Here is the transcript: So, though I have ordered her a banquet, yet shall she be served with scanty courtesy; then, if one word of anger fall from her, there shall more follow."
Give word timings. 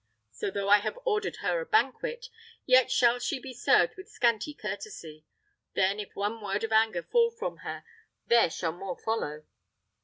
So, 0.31 0.49
though 0.49 0.67
I 0.67 0.79
have 0.79 0.97
ordered 1.05 1.35
her 1.43 1.59
a 1.61 1.65
banquet, 1.67 2.29
yet 2.65 2.89
shall 2.89 3.19
she 3.19 3.37
be 3.37 3.53
served 3.53 3.93
with 3.95 4.09
scanty 4.09 4.51
courtesy; 4.51 5.25
then, 5.75 5.99
if 5.99 6.15
one 6.15 6.41
word 6.41 6.63
of 6.63 6.71
anger 6.71 7.03
fall 7.03 7.29
from 7.29 7.57
her, 7.57 7.83
there 8.25 8.49
shall 8.49 8.71
more 8.73 8.97
follow." 8.97 9.45